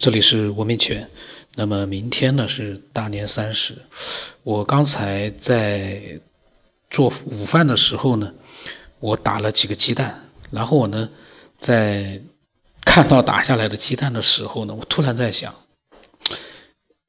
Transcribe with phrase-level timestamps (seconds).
[0.00, 1.10] 这里是文明犬。
[1.56, 3.76] 那么明天呢是大年三十，
[4.42, 6.18] 我刚才在
[6.88, 8.32] 做午饭的时候呢，
[8.98, 11.10] 我打了几个鸡蛋，然后我呢
[11.58, 12.18] 在
[12.82, 15.54] 看到打下来的鸡蛋的时候呢，我突然在想，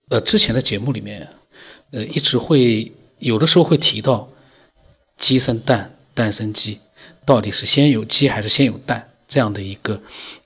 [0.10, 1.30] 呃，之前的节目里面，
[1.92, 4.28] 呃，一直会有的时候会提到
[5.16, 6.82] 鸡生蛋，蛋生鸡，
[7.26, 10.02] 到底是先有鸡还是先有蛋这样的一个。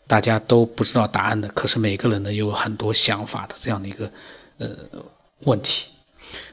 [0.07, 4.11] 大家都不知道答案的，可是每个人呢又有很多想法的这样的一个
[4.59, 4.69] 呃
[5.39, 5.87] 问题，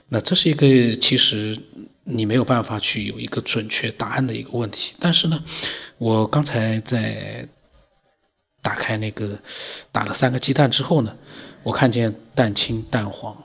[0.09, 1.61] 那这是一个其实
[2.05, 4.95] 你没有办法去有一个准确答案的一个问题。
[4.99, 5.45] 但是呢，
[5.99, 7.47] 我刚才在
[8.63, 9.39] 打开那个
[9.91, 11.15] 打了三个鸡蛋之后呢，
[11.63, 13.37] 我看见蛋清蛋黄，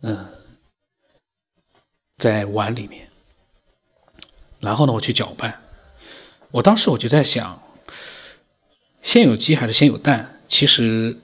[0.00, 0.26] 嗯，
[2.18, 3.08] 在碗里面，
[4.58, 5.60] 然后呢我去搅拌，
[6.50, 7.62] 我当时我就在想。
[9.02, 10.38] 先有鸡还是先有蛋？
[10.48, 11.16] 其实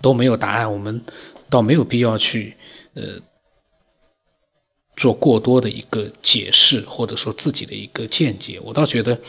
[0.00, 1.04] 都没有答案，我们
[1.50, 2.56] 倒没有必要去
[2.94, 3.20] 呃
[4.94, 8.60] 做过多的一个解释，或者说自己的一个见解。
[8.60, 9.20] 我倒觉得，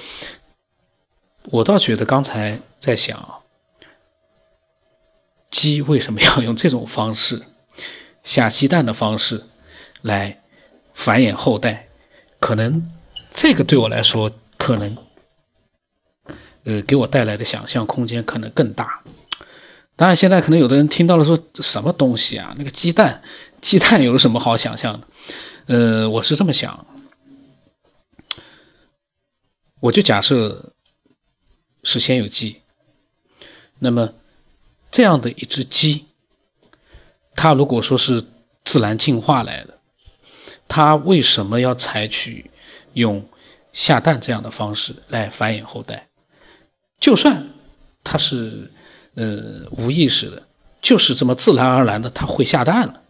[1.45, 3.41] 我倒觉得刚才在想，
[5.49, 7.41] 鸡为什么要用这种方式
[8.23, 9.43] 下鸡蛋的方式
[10.03, 10.43] 来
[10.93, 11.87] 繁衍后代？
[12.39, 12.91] 可能
[13.31, 14.95] 这个对我来说，可能。
[16.67, 19.01] 呃，给我带来的想象空间可能更大。
[19.95, 22.53] 当然，现在可能有的人听到了说什么东西啊？
[22.57, 23.21] 那个鸡蛋，
[23.61, 25.07] 鸡蛋有什么好想象的？
[25.67, 26.85] 呃，我是这么想，
[29.79, 30.73] 我就假设
[31.83, 32.61] 是先有鸡，
[33.79, 34.13] 那么
[34.91, 36.07] 这样的一只鸡，
[37.33, 38.25] 它如果说是
[38.65, 39.79] 自然进化来的，
[40.67, 42.52] 它为什么要采取
[42.91, 43.25] 用
[43.71, 46.06] 下蛋这样的方式来繁衍后代？
[46.99, 47.49] 就算
[48.03, 48.71] 它是
[49.15, 50.47] 呃无意识的，
[50.81, 53.01] 就是这么自然而然的，它会下蛋了。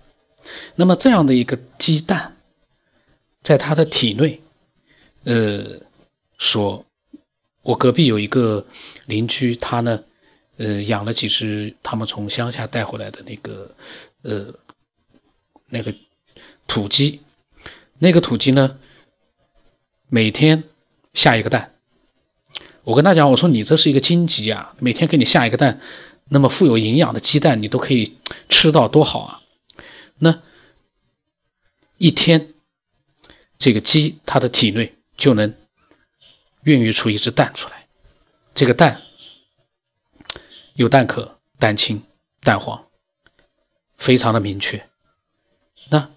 [0.75, 2.37] 那么这样的一个鸡蛋，
[3.41, 4.41] 在它的体内，
[5.23, 5.81] 呃，
[6.37, 6.85] 说，
[7.61, 8.65] 我隔壁有一个
[9.05, 10.03] 邻居，他呢，
[10.57, 13.75] 呃，养了几只他们从乡下带回来的那个
[14.21, 14.53] 呃
[15.67, 15.93] 那个
[16.67, 17.21] 土鸡，
[17.97, 18.77] 那个土鸡呢，
[20.07, 20.63] 每天
[21.13, 21.73] 下一个蛋。
[22.87, 25.81] 我跟他讲，我说你这是一个金鸡啊，每天给你下一个蛋，
[26.29, 28.17] 那么富有营养的鸡蛋你都可以
[28.47, 29.41] 吃到，多好啊！
[30.19, 30.41] 那
[31.97, 32.53] 一天，
[33.57, 35.53] 这个鸡它的体内就能
[36.63, 37.87] 孕育出一只蛋出来，
[38.53, 39.01] 这个蛋
[40.73, 42.01] 有蛋壳、蛋清、
[42.39, 42.87] 蛋黄，
[43.97, 44.87] 非常的明确。
[45.89, 46.09] 那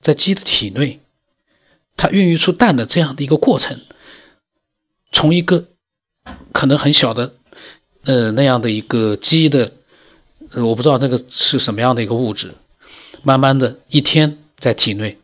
[0.00, 1.00] 在鸡的体内，
[1.98, 3.84] 它孕育出蛋的这样的一个过程，
[5.12, 5.68] 从一个
[6.52, 7.34] 可能很小的，
[8.04, 9.72] 呃，那样的一个鸡的，
[10.50, 12.54] 呃，我不知道那个是什么样的一个物质，
[13.22, 15.18] 慢慢的一天在体内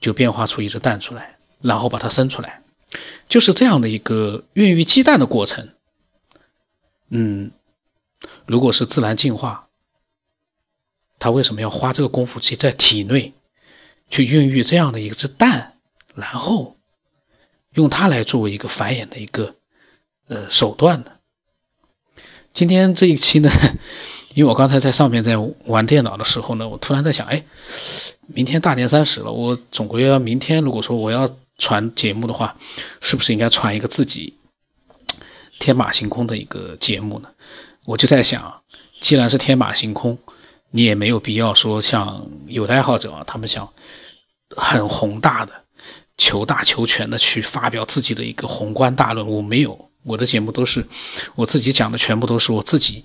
[0.00, 2.62] 就变化出一只蛋出来，然后把它生出来，
[3.28, 5.68] 就是这样的一个孕育鸡蛋的过程。
[7.10, 7.50] 嗯，
[8.46, 9.68] 如果是自然进化，
[11.18, 13.34] 它为什么要花这个功夫去在体内
[14.08, 15.74] 去孕育这样的一只蛋，
[16.14, 16.76] 然后
[17.74, 19.56] 用它来作为一个繁衍的一个？
[20.32, 21.12] 呃，手段的。
[22.54, 23.50] 今天这一期呢，
[24.32, 27.44] 因为我刚才在上面在玩电脑的时候呢，我突然在想，哎，
[28.28, 31.28] 明天大年三十了，我总归要明天如果说我要
[31.58, 32.56] 传节目的话，
[33.02, 34.38] 是不是应该传一个自己
[35.58, 37.28] 天马行空的一个节目呢？
[37.84, 38.62] 我就在想，
[39.02, 40.16] 既然是天马行空，
[40.70, 43.70] 你也没有必要说像有的爱好者啊，他们想
[44.56, 45.52] 很宏大的、
[46.16, 49.90] 求大求全的去发表自己的一个宏观大论，我没有。
[50.04, 50.86] 我的节目都是
[51.34, 53.04] 我自己讲的，全部都是我自己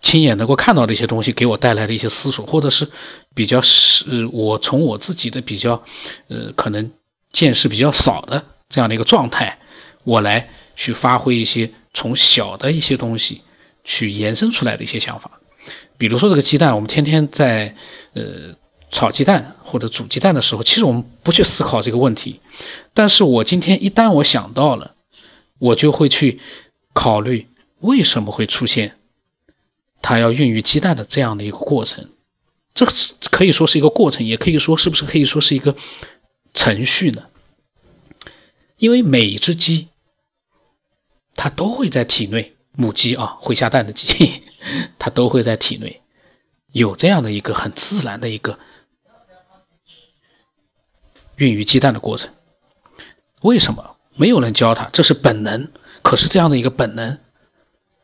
[0.00, 2.88] 亲眼能够看到的一些东西，给我带来的一些思索，或者是
[3.34, 5.82] 比较是我从我自己的比较
[6.28, 6.92] 呃可能
[7.32, 9.58] 见识比较少的这样的一个状态，
[10.04, 13.40] 我来去发挥一些从小的一些东西
[13.82, 15.40] 去延伸出来的一些想法。
[15.96, 17.74] 比如说这个鸡蛋，我们天天在
[18.12, 18.54] 呃
[18.90, 22.40] 炒鸡蛋或者煮鸡蛋的时候，其实我们不去思考这个问题，
[22.92, 24.92] 但是我今天一旦我想到了。
[25.64, 26.40] 我就会去
[26.92, 27.48] 考虑
[27.80, 28.98] 为什么会出现
[30.02, 32.10] 它要孕育鸡蛋的这样的一个过程，
[32.74, 32.92] 这个
[33.30, 35.74] 可以说是一个过程，也可以说是不是可以说是一个
[36.52, 37.30] 程序呢？
[38.76, 39.88] 因为每一只鸡，
[41.34, 44.42] 它都会在体内，母鸡啊会下蛋的鸡，
[44.98, 46.02] 它都会在体内
[46.72, 48.58] 有这样的一个很自然的一个
[51.36, 52.34] 孕育鸡蛋的过程，
[53.40, 53.93] 为什么？
[54.16, 55.68] 没有人教他，这是本能。
[56.02, 57.18] 可是这样的一个本能，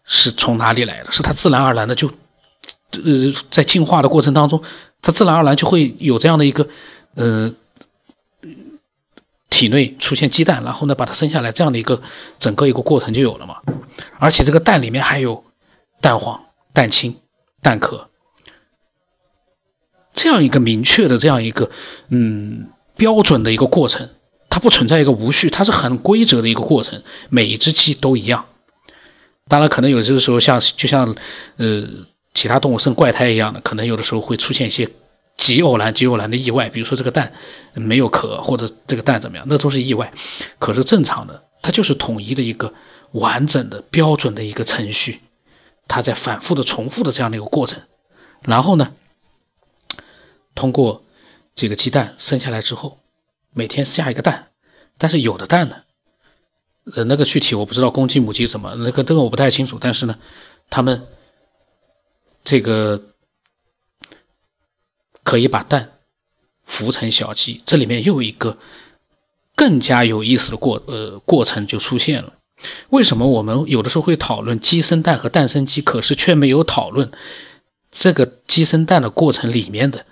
[0.05, 1.13] 是从哪里来的？
[1.13, 4.63] 是它自然而然的就，呃，在进化的过程当中，
[5.03, 6.67] 它自然而然就会有这样的一个，
[7.15, 7.53] 呃，
[9.51, 12.01] 体内出现鸡蛋，然后呢把它生下来这样的一个
[12.39, 13.61] 整个一个过程就有了嘛。
[14.19, 15.45] 而且这个蛋里面还有
[16.01, 16.41] 蛋黄、
[16.73, 17.19] 蛋清、
[17.61, 18.09] 蛋壳，
[20.15, 21.71] 这样一个明确的这样一个
[22.09, 24.09] 嗯标准的一个过程，
[24.51, 28.45] 它不存在一个无序，它是很规则的一个过程，每一只鸡都一样。
[29.49, 31.17] 当然，可能有些时候像就像，
[31.57, 31.89] 呃，
[32.35, 34.89] 其他动物生怪胎一样的，可能有的时候会出现一些
[35.37, 37.33] 极偶然、极偶然的意外，比如说这个蛋
[37.75, 40.13] 没有壳，或者这个蛋怎么样，那都是意外。
[40.59, 42.73] 可是正常的，它就是统一的一个
[43.13, 45.21] 完整的标准的一个程序，
[45.89, 47.83] 它在反复的重复的这样的一个过程。
[48.43, 48.93] 然后呢，
[50.55, 51.03] 通过
[51.57, 53.00] 这个鸡蛋生下来之后，
[53.53, 54.49] 每天下一个蛋，
[54.99, 55.77] 但是有的蛋呢。
[56.95, 59.79] 呃，那个具体我不知道公鸡母鸡怎么，那个这个我不太清楚。
[59.81, 60.19] 但是呢，
[60.71, 61.07] 他们
[62.43, 63.03] 这个
[65.23, 65.99] 可以把蛋
[66.67, 68.57] 孵成小鸡，这里面又一个
[69.55, 72.33] 更加有意思的过呃过程就出现了。
[72.89, 77.13] 为什么我们有的时候会讨论鸡生蛋和蛋生鸡，可是却没有讨论
[77.91, 80.07] 这个鸡生蛋的过程里面的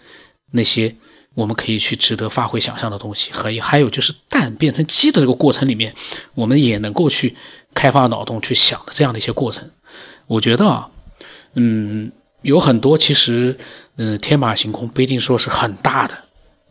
[0.53, 0.97] 那些？
[1.35, 5.95] 我们可以去值得发挥想象的东西，还有还有就是蛋变成鸡的这个过程里面，
[6.35, 7.37] 我们也能够去
[7.75, 9.71] 开发脑洞去想的这样的一些过程。
[10.27, 10.91] 我觉得啊，
[11.55, 12.11] 嗯，
[12.43, 13.57] 有很多其实，
[13.97, 16.19] 嗯，天马行空不一定说是很大的，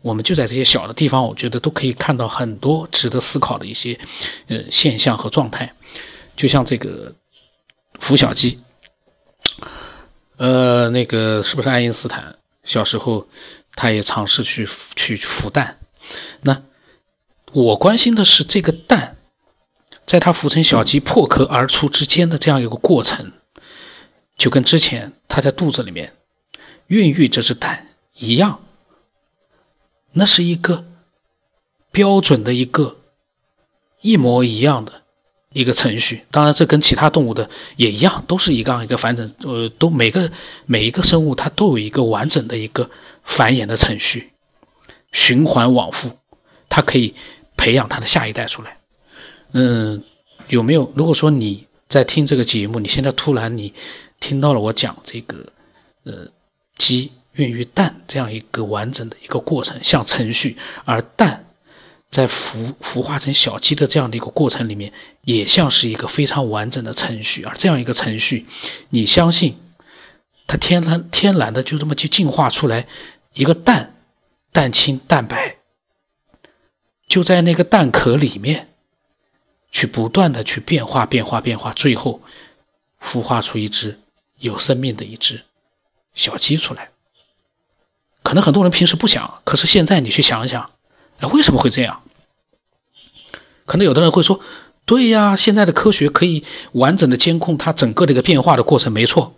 [0.02, 3.98] 我们就在这些小的地方，我觉得都可以看到很多值得思考的一些，
[4.48, 5.72] 呃，现象和状态。
[6.36, 7.14] 就像这个
[7.98, 8.58] 孵小鸡，
[10.36, 13.26] 呃，那个是不是爱因斯坦小时候？
[13.78, 15.78] 他也尝试去去孵蛋，
[16.42, 16.64] 那
[17.52, 19.16] 我关心的是这个蛋，
[20.04, 23.30] 在它孵成小鸡破壳而出之间的这样一个过程，
[24.36, 26.12] 就跟之前它在肚子里面
[26.88, 27.86] 孕育这只蛋
[28.16, 28.64] 一样，
[30.10, 30.84] 那是一个
[31.92, 32.96] 标准的一个
[34.00, 35.02] 一模一样的。
[35.50, 40.30] 一个程序，当然这跟其他动物的也一样，都是一个一个完整，呃，都每个
[40.66, 42.90] 每一个生物它都有一个完整的一个
[43.28, 44.32] 繁衍的程序，
[45.12, 46.18] 循环往复，
[46.68, 47.14] 它可以
[47.56, 48.78] 培养它的下一代出来。
[49.52, 50.02] 嗯，
[50.48, 50.90] 有没有？
[50.96, 53.74] 如果说你在听这个节目，你现在突然你
[54.18, 55.52] 听到了我讲这个，
[56.04, 56.26] 呃，
[56.76, 61.44] 鸡孕育蛋这样一个完整的一个过程，像程序，而蛋。
[62.10, 67.42] 在孵孵化成小鸡的这样的一个过程里面，也像是一个非常完整的程序。
[67.42, 68.46] 而这样一个程序，
[68.88, 69.58] 你相信
[70.46, 72.86] 它天然天然的就这么去进化出来
[73.38, 73.94] 一个蛋，
[74.50, 75.58] 蛋清蛋白
[77.06, 78.68] 就在那个蛋壳里面
[79.70, 82.20] 去不断的去变化变化变化，最后
[83.00, 84.00] 孵化出一只
[84.40, 85.44] 有生命的一只
[86.14, 86.90] 小鸡出来。
[88.24, 90.72] 可能很多人平时不想，可是现在你去想一想。
[91.20, 92.02] 哎，为什么会这样？
[93.66, 94.40] 可能有的人会说
[94.84, 99.36] ：“对呀，现在的科学可以完整的监控它整个的一个变化的过程，没错，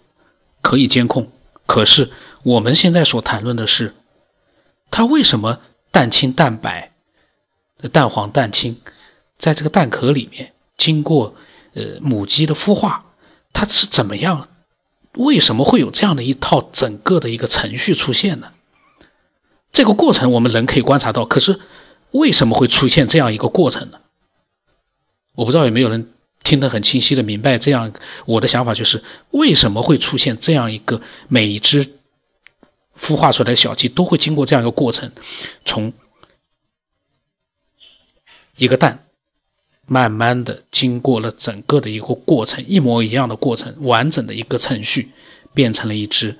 [0.62, 1.30] 可以监控。
[1.66, 2.10] 可是
[2.42, 3.94] 我们现在所谈论的是，
[4.90, 5.60] 它为什么
[5.90, 6.92] 蛋清蛋白、
[7.92, 8.80] 蛋黄、蛋清
[9.38, 11.34] 在这个蛋壳里面经过
[11.74, 13.04] 呃母鸡的孵化，
[13.52, 14.48] 它是怎么样？
[15.14, 18.52] 为什么会有这样的一套整个的一个程序出现呢？”
[19.72, 21.60] 这个过程我们人可以观察到，可是
[22.10, 23.98] 为什么会出现这样一个过程呢？
[25.34, 27.58] 我不知道有没有人听得很清晰的明白。
[27.58, 27.92] 这样
[28.24, 31.88] 我的想法就是，为什么会出现这样一个每一只
[33.00, 35.10] 孵化出来的小鸡都会经过这样一个过程，
[35.64, 35.92] 从
[38.56, 39.06] 一个蛋
[39.86, 45.10] 慢慢的经过了整个的一个过程，一模一样的过程，完整的一个程序，
[45.54, 46.38] 变成了一只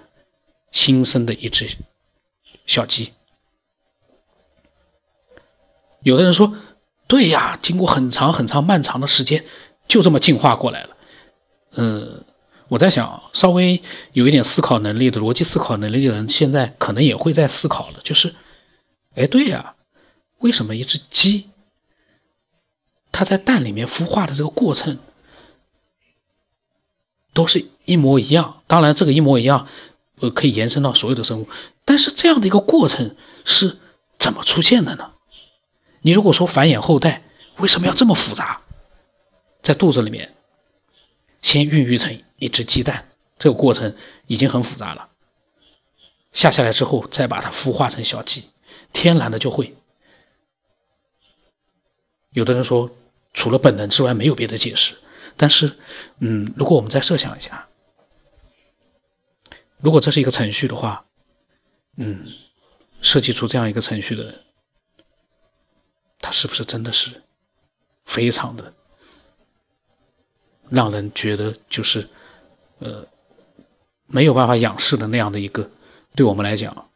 [0.71, 1.69] 新生的一只
[2.67, 3.13] 小鸡。
[6.03, 6.55] 有的人说
[7.09, 9.45] ：“对呀，经过很长很长漫长的时间，
[9.89, 10.97] 就这么进化过来了。”
[11.73, 12.25] 嗯，
[12.71, 18.33] 我在想，稍微有一点思考能力的逻辑思考能力的人，现在可能也会在思考了，就是，
[19.17, 19.75] 哎，对呀，
[20.39, 21.51] 为什么一只鸡，
[23.11, 24.99] 它在蛋里面孵化的这个过程，
[27.33, 28.63] 都是一模一样？
[28.69, 29.67] 当然，这个一模一样，
[30.21, 31.49] 呃，可以延伸到所有的生物，
[31.85, 33.79] 但是这样的一个过程是
[34.17, 35.11] 怎么出现的呢？
[36.03, 37.25] 你如果说繁衍后代
[37.57, 38.61] 为什么要这么复杂？
[39.61, 40.37] 在肚子里面
[41.41, 45.09] 先孕育成一只鸡蛋，这个过程已经很复杂了。
[46.33, 48.51] 下下来之后再把它孵化成小鸡，
[48.93, 49.75] 天然的就会。
[52.31, 52.91] 有的人说
[53.35, 54.97] 除了本能之外没有别的解释，
[55.37, 55.77] 但是，
[56.19, 57.69] 嗯，如果我们再设想一下，
[59.79, 61.05] 如果这是一个程序的话，
[61.97, 62.27] 嗯，
[63.01, 64.41] 设计出这样一个程序的人，
[66.21, 67.23] 他是不是真的是
[68.05, 68.73] 非常的
[70.71, 72.09] 让人觉得就是
[72.79, 73.07] 呃
[74.07, 75.71] 没有办法仰视的那样的一个，
[76.15, 76.89] 对我们来讲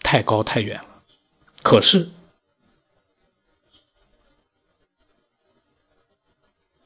[0.00, 1.02] 太高太远了。
[1.62, 2.10] 可是。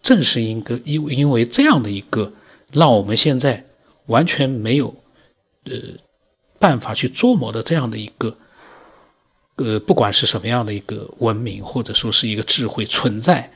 [0.05, 2.33] 正是因个因因为这样的一个，
[2.73, 3.65] 让我们现在
[4.07, 4.97] 完全没有
[5.63, 5.73] 呃
[6.59, 8.37] 办法去琢磨的这样的一个，
[9.55, 13.53] 呃，不管是什么样的一个文明或者说是一个智慧存在，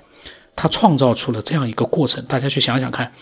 [0.57, 2.25] 它创造出了这样一个过程。
[2.25, 3.13] 大家去想想看，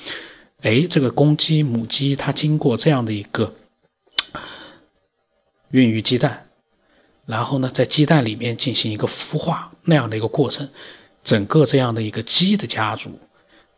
[0.63, 3.53] 哎，这个公鸡母鸡它经过这样的一个
[5.71, 6.47] 孕育鸡蛋，
[7.27, 10.71] 然后呢，在鸡蛋里面进行一个孵化那样的一个过程。
[11.25, 13.19] 整个这样的一个鸡的家族，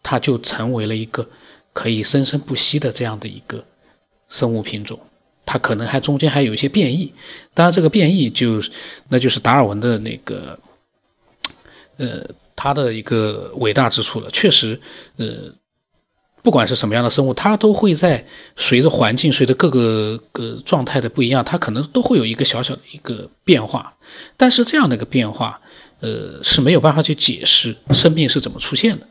[0.02, 1.28] 它就成为了一个
[1.72, 3.64] 可以生生不息的这样的一个
[4.28, 4.98] 生物品种。
[5.44, 7.14] 它可能还中间还有一些变异，
[7.54, 8.60] 当然这个变异就
[9.08, 10.58] 那就是达尔文的那个，
[11.98, 14.30] 呃，他的一个伟大之处了。
[14.32, 14.80] 确实，
[15.18, 15.54] 呃，
[16.42, 23.96] 不管是什么样的生物，它都会在随着环境、随着各个个状态的不一样，它可能都会有一个小小的一个变化。
[24.36, 25.60] 但是这样的一个变化。
[25.98, 29.06] 呃，是没有办法去解释生命是怎么出现的，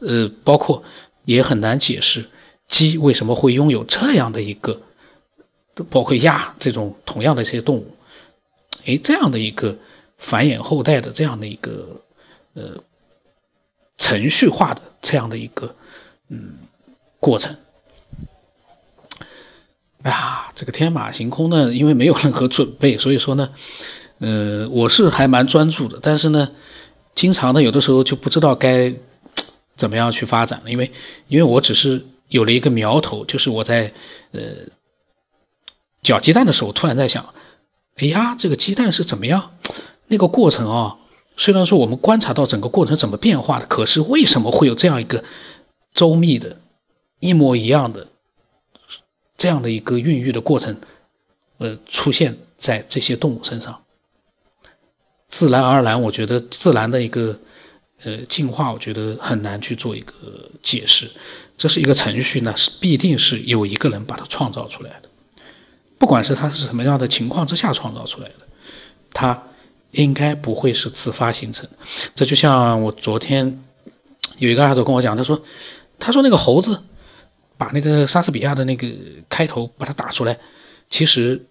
[0.00, 0.82] 呃，包括
[1.24, 2.26] 也很难解释
[2.66, 4.80] 鸡为什么会拥有这样的一个，
[5.88, 7.94] 包括鸭这种同样的一些动物，
[8.84, 9.76] 哎，这样的一个
[10.18, 12.02] 繁衍后代的这样的一个
[12.58, 12.82] 呃
[13.96, 15.74] 程序化的这样的一个
[16.28, 16.58] 嗯
[17.20, 17.56] 过程。
[20.02, 23.50] 哎呀，这个天马行空呢，因为没有任何准备，所以说呢。
[24.20, 26.50] 呃，我是还蛮专注的，但是呢，
[27.14, 28.92] 经常呢，有的时候就不知道该
[29.76, 30.90] 怎么样去发展了，因为
[31.28, 33.92] 因为我只是有了一个苗头，就是我在
[34.32, 34.40] 呃
[36.02, 37.32] 搅鸡蛋的时候，突然在想，
[37.94, 39.52] 哎呀，这个鸡蛋是怎么样？
[40.08, 40.96] 那个过程啊，
[41.38, 45.22] 虽然说我们观察到整个过程怎么变化的，可是为什么会有这样一个
[45.94, 46.60] 周密的、
[47.20, 48.08] 一模一样的
[49.36, 50.76] 这样的一个孕育的过程，
[51.58, 53.82] 呃，出现在这些动物身上？
[55.28, 57.38] 自然而然，我觉得自然的一个
[58.02, 61.08] 呃进化，我觉得很难去做一个解释。
[61.56, 65.08] 这是一个程序呢，是必定是有一个人把它创造出来的，
[65.98, 68.46] 不管是他是什么样的情况之下创造出来的，
[69.12, 69.40] 他
[69.90, 71.68] 应该不会是自发形成。
[72.14, 73.62] 这就像我昨天
[74.38, 75.42] 有一个孩子跟我讲，他说，
[75.98, 76.82] 他说那个猴子
[77.56, 78.88] 把那个莎士比亚的那个
[79.28, 80.38] 开头把它打出来，
[80.90, 81.46] 其实。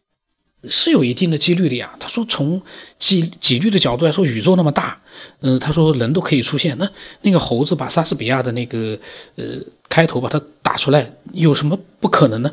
[0.67, 1.95] 是有一定的几率的呀。
[1.99, 2.63] 他说，从
[2.97, 5.01] 几几率的角度来说，宇宙那么大，
[5.39, 6.77] 嗯，他说人都可以出现。
[6.79, 6.91] 那
[7.21, 8.99] 那个猴子把莎士比亚的那个
[9.35, 9.45] 呃
[9.87, 12.51] 开头把它打出来，有什么不可能呢？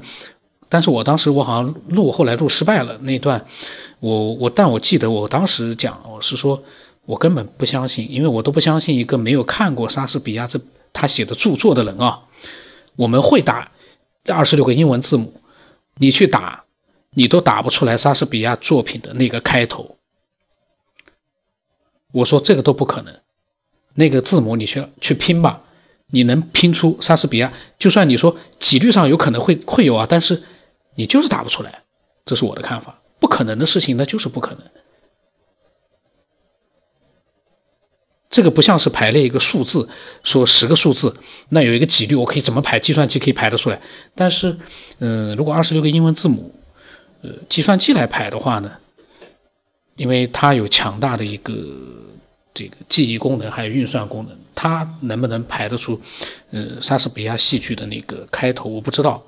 [0.75, 3.47] 但是我当时我好像录，后来录失败了那段。
[4.01, 6.65] 我我但我记得我当时讲，我是说
[7.07, 10.61] 我根本不相信，因为我都不相信一个没有看过莎士比亚这
[10.93, 12.23] 他写的著作的人啊，
[12.97, 13.71] 我们会打
[14.27, 15.41] 二十六个英文字母，
[15.97, 16.65] 你去打。
[17.17, 19.99] 你都打不出来莎士比亚作品的那个开头，
[22.11, 23.15] 我说这个都不可能。
[23.95, 25.63] 那个字母你去去拼吧，
[26.09, 27.53] 你能拼出莎士比亚？
[27.79, 30.43] 就算你说几率上有可能会会有啊，但是
[30.95, 31.83] 你就是打不出来，
[32.25, 33.01] 这是我的看法。
[33.19, 34.61] 不可能的事情，那就是不可能。
[38.31, 39.89] 这个不像是排列一个数字，
[40.23, 41.17] 说十个数字，
[41.49, 42.81] 那有一个几率，我可以怎么排？
[42.81, 43.81] 计算机可以排得出来。
[44.15, 44.59] 但是，
[44.99, 46.55] 嗯，如果二十六个英文字母。
[47.23, 48.71] 呃，计算机来排的话呢，
[49.97, 51.55] 因为它有强大的一个
[52.53, 55.99] 这个记忆功能，还有运算功能，它能不能排得出，
[56.51, 59.25] 呃，莎士比亚戏剧的那个开头，我不知道。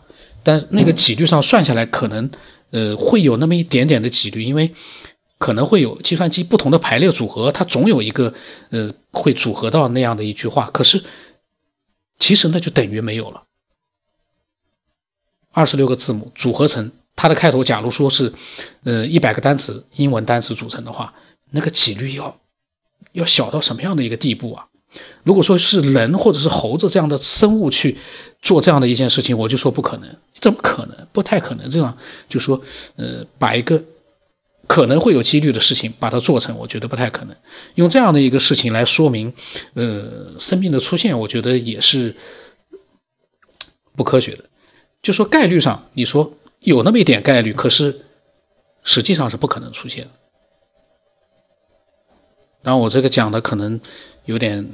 [0.47, 2.31] 但那个几率上算下来，可能
[2.71, 4.73] 呃会有那么一点点的几率，因为
[5.39, 8.33] 可能会有计算机不同的排列组合，它总有一个
[8.71, 10.71] 呃会组合到那样的一句话。
[10.71, 11.03] 可是
[12.21, 13.43] 其实那就等于没有了，
[15.51, 16.93] 二十六个字母组合成。
[17.19, 18.35] 它的开头，假如说是，
[18.85, 21.15] 呃，一百个单词，英文单词组成的话，
[21.51, 22.39] 那个几率要
[23.13, 24.69] 要小到什么样的一个地步啊？
[25.23, 27.99] 如果说是人或者是猴子这样的生物去
[28.43, 31.07] 做这样的一件事情，我就说不可能，怎么可能？
[31.13, 31.97] 不太可能这样，
[32.29, 32.61] 就说，
[32.97, 33.83] 呃，把一个
[34.67, 37.37] 可能会有几率的事情把它做成，我觉得不太可能。
[37.75, 39.33] 用这样的一个事情来说明，
[39.75, 42.15] 呃，生命的出现，我觉得也是
[43.95, 44.45] 不科学的。
[45.03, 46.33] 就说概率上，你说。
[46.61, 48.01] 有那么一点概率，可是
[48.83, 50.11] 实际上是不可能出现的。
[52.67, 53.81] 当然，我这个讲的可能
[54.25, 54.69] 有点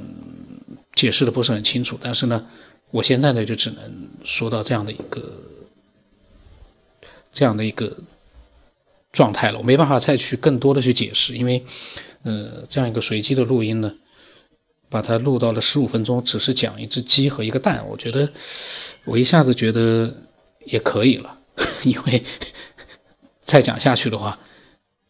[0.95, 1.95] 解释的不是很清楚。
[2.01, 2.47] 但是呢，
[2.89, 5.31] 我现在呢就只能说到这样的一个
[7.31, 7.95] 这样的一个
[9.11, 11.63] 状态了，我没办法再去更多的去解释，因为
[12.23, 13.93] 呃这样一个随机的录音呢。
[14.89, 18.31] 把它录到了十五分钟，只是讲一只鸡和一个蛋，我觉得
[19.05, 20.15] 我一下子觉得
[20.65, 21.39] 也可以了，
[21.83, 22.23] 因为
[23.41, 24.37] 再讲下去的话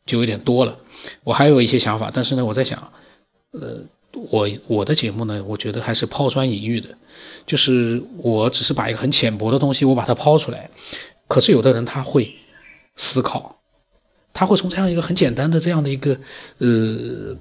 [0.05, 0.79] 就有点多了。
[1.23, 2.91] 我还有一些想法，但是呢，我在想，
[3.51, 3.81] 呃，
[4.11, 6.89] 我我的节目呢，我觉得还是抛砖引玉的，
[7.45, 10.69] 就是我只是把一个很浅薄的东西我把它抛出来，
[11.27, 12.35] 可是有的人他会
[12.95, 13.57] 思考，
[14.33, 16.17] 他会从这样一个很简单的这样的一个
[16.57, 17.37] 呃。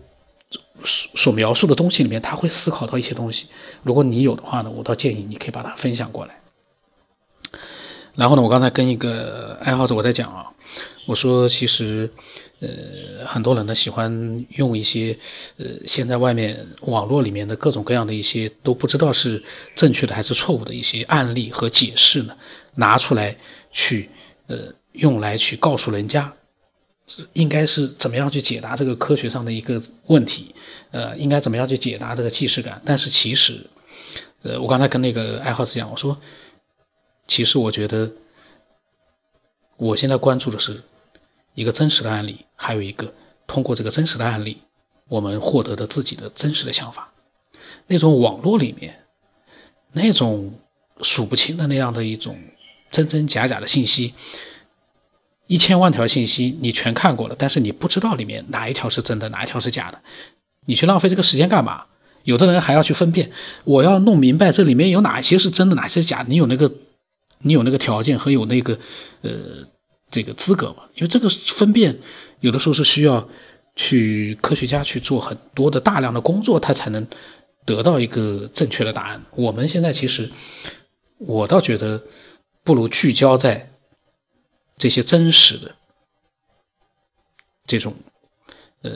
[0.84, 3.46] 所所描述的东西里面，他会思考到一些东西。
[3.84, 6.40] 如果你有的话呢，我倒建议你可以把它分享过来。
[8.16, 10.51] 然后呢，我刚才跟一个爱好者我在讲啊，
[11.06, 12.08] 我说其实，
[12.60, 15.18] 呃，很多人呢喜欢用一些，
[15.58, 19.42] 呃，现在外面网络里面的各种各样的一些都不知道是
[19.74, 22.36] 正确的还是错误的一些案例和解释呢，
[22.76, 23.36] 拿出来
[23.72, 24.08] 去，
[24.46, 26.32] 呃，用来去告诉人家。
[27.32, 30.54] 应该是怎么样去解答这个科学上的一个问题？
[30.92, 32.80] 呃，应该怎么样去解答这个既视感？
[32.86, 33.66] 但是其实，
[34.42, 36.16] 呃，我刚才跟那个爱好者讲，我说，
[37.26, 38.10] 其实我觉得，
[39.76, 40.80] 我现在关注的是
[41.54, 43.12] 一个真实的案例，还有一个
[43.46, 44.58] 通过这个真实的案例，
[45.08, 47.12] 我们获得的自己的真实的想法。
[47.86, 49.04] 那种网络里面
[49.92, 50.54] 那种
[51.00, 52.38] 数不清的那样的一种
[52.90, 54.14] 真真假假的信息。
[55.46, 60.00] 一千万条信息你全看过了，但是你不知道里面哪一条是真的，哪一条是假的，
[60.64, 61.84] 你去浪费这个时间干嘛？
[62.22, 63.32] 有的人还要去分辨，
[63.64, 66.28] 我要弄明白这里面有哪些是真的，哪些是假的。
[66.28, 66.72] 你有那个，
[67.40, 68.78] 你有那个条件和有那个，
[69.22, 69.30] 呃，
[70.12, 70.84] 这个资格嘛？
[70.94, 71.98] 因为这个分辨
[72.38, 73.28] 有的时候是需要
[73.74, 77.04] 去科学家去做很多的大量的工作，他才能
[77.64, 79.24] 得到一个正确的答案。
[79.34, 80.30] 我们现在其实，
[81.18, 82.00] 我倒觉得
[82.62, 83.68] 不如聚焦在。
[84.78, 85.76] 这些真实的
[87.66, 87.94] 这种，
[88.80, 88.90] 呃，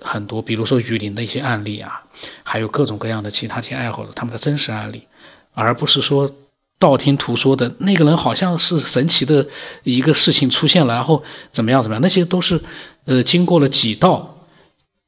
[0.00, 2.06] 很多，比如说雨林的一些案例啊，
[2.44, 5.06] 还有各种各样的其他一些爱好者他们的真实案例，
[5.52, 6.32] 而不是说
[6.78, 9.46] 道听途说的那个人好像是神奇的
[9.82, 12.60] 一个事情出现了，然后怎么样怎么样，那些都是
[13.04, 14.46] 呃经过了几道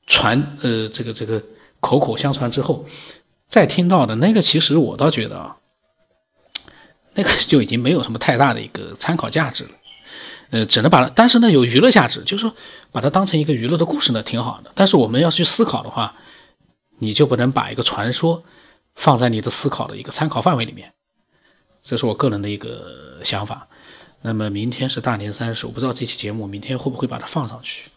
[0.06, 1.42] 传呃这个这个
[1.78, 2.86] 口口相传之后
[3.48, 5.56] 再听到的那个，其实我倒觉得啊，
[7.14, 9.70] 那个就已经没有什么太大的一个参考价值了。
[10.50, 12.52] 呃，只能把它，但是呢，有娱乐价值，就是说
[12.90, 14.72] 把它当成一个娱乐的故事呢，挺好的。
[14.74, 16.16] 但是我们要去思考的话，
[16.98, 18.42] 你就不能把一个传说
[18.96, 20.92] 放在你的思考的一个参考范围里面。
[21.82, 23.68] 这是我个人的一个想法。
[24.22, 27.90] 那么明天是大年三十，我不知道这期节目明天会不会把它放上去。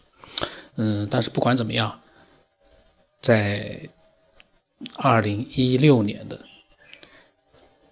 [0.76, 2.00] 嗯，但是不管怎么样，
[3.20, 3.88] 在
[4.96, 6.40] 二零一六年的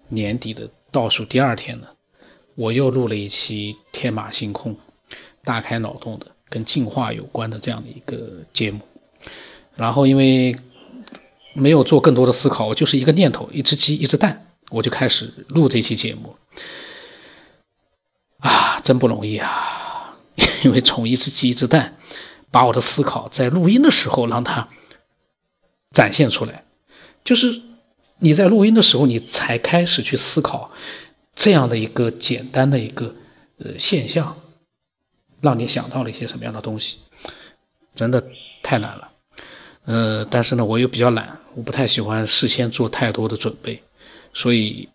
[0.08, 1.88] 年底的倒数第二天呢。
[2.54, 4.76] 我又录了一期天马行空、
[5.42, 8.80] 大开脑洞的跟进化有关的这样的一个节目，
[9.74, 10.54] 然后因为
[11.54, 16.36] 没有做更多的思考，我就是一个念头，一只鸡，一只蛋，我就开始录这期节目。
[18.38, 20.18] 啊，真不容易啊！
[20.64, 21.96] 因为从一只鸡，一只蛋，
[22.50, 24.68] 把我的思考在录音的时候让它
[25.92, 26.64] 展现出来，
[27.24, 27.62] 就是
[28.18, 30.72] 你在录音的时候，你才开始去思考。
[31.34, 33.14] 这样的一个简单的一个
[33.58, 34.36] 呃现象，
[35.40, 36.98] 让你想到了一些什么样的东西，
[37.94, 38.22] 真的
[38.62, 39.12] 太难了。
[39.84, 43.82] 呃，但是呢，我又比较懒，我不太喜欢事先做太多的准备，
[44.32, 44.88] 所以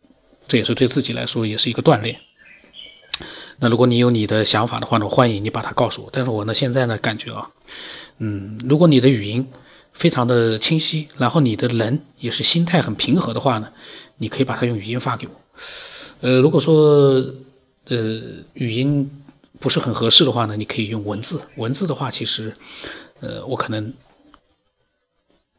[0.47, 2.19] 这也是对自己来说也是一个锻炼。
[3.59, 6.09] 那如果你有你的想法的话呢，欢迎你把它告诉我。
[6.11, 7.49] 但是我呢现在呢感觉啊，
[8.19, 9.49] 嗯，如果你的语音
[9.93, 13.73] 非常的清晰，然后你的人也是心态很平和的话呢，
[14.17, 15.33] 你可以把它用语音发给我。
[16.21, 17.33] 呃，如果说
[17.85, 18.21] 呃
[18.53, 19.09] 语音
[19.59, 21.41] 不是很合适的话呢，你可以用文字。
[21.55, 22.55] 文字的话，其实
[23.21, 23.91] 呃我可能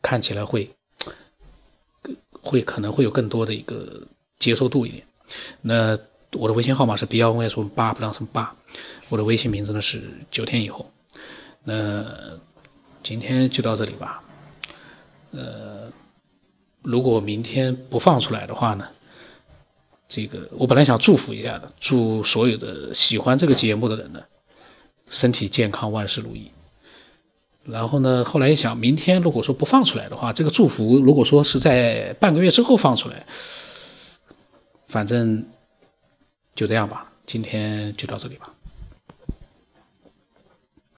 [0.03, 0.71] 看起来会
[2.49, 4.03] 会可能会有更多的一个
[4.39, 5.05] 接受度一点。
[5.61, 5.99] 那
[6.33, 8.57] 我的微信号码是 B 幺 N S 八不让什么八，
[9.11, 10.91] 我的微信名字呢是九天以后。
[11.65, 12.05] 那
[13.03, 14.25] 今天就到这里吧。
[15.31, 15.93] 呃，
[16.83, 18.89] 如果明天不放出来的话呢？
[20.09, 24.23] 这个我本来想祝福一下的，祝所有的喜欢这个节目的人呢，
[25.07, 26.51] 身体健康，万事如意。
[27.71, 33.27] 然后呢，后来一想，明天如果说不放出来的话，这个祝福如果说是在半个月之后放出来，
[34.87, 35.45] 反正
[36.55, 37.13] 就这样吧。
[37.27, 38.51] 今天就到这里吧。